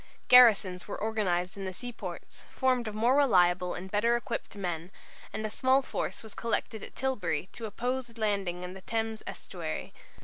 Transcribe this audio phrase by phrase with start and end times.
[0.29, 4.89] Garrisons were organized in the seaports, formed of more reliable and better equipped men,
[5.31, 9.21] and a small force was collected at Tilbury to oppose a landing in the Thames
[9.27, 9.93] estuary.